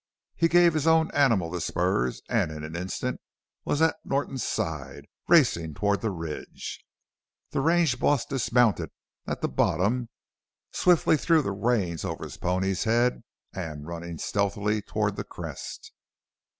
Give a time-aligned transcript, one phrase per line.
[0.35, 3.21] He gave his own animal the spurs and in an instant
[3.65, 6.83] was at Norton's side, racing toward the ridge.
[7.51, 8.89] The range boss dismounted
[9.27, 10.09] at the bottom,
[10.71, 13.21] swiftly threw the reins over his pony's head,
[13.53, 15.93] and running stealthily toward the crest.